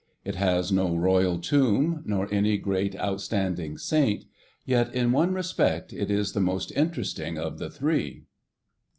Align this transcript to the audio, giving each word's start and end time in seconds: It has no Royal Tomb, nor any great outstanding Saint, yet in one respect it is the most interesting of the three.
It 0.25 0.33
has 0.33 0.71
no 0.71 0.95
Royal 0.95 1.37
Tomb, 1.37 2.01
nor 2.07 2.27
any 2.33 2.57
great 2.57 2.95
outstanding 2.99 3.77
Saint, 3.77 4.25
yet 4.65 4.91
in 4.95 5.11
one 5.11 5.31
respect 5.31 5.93
it 5.93 6.09
is 6.09 6.31
the 6.33 6.41
most 6.41 6.71
interesting 6.71 7.37
of 7.37 7.59
the 7.59 7.69
three. 7.69 8.23